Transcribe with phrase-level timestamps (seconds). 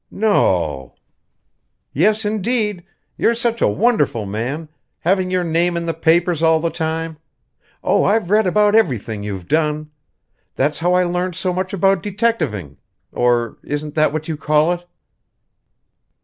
[0.09, 0.95] "No?"
[1.93, 2.83] "Yes, indeed!
[3.19, 4.67] You're such a wonderful man
[5.01, 7.17] having your name in the papers all the time.
[7.83, 9.91] Oh, I've read about everything you've done!
[10.55, 12.77] That's how I learned so much about detectiving
[13.11, 14.87] or isn't that what you call it?"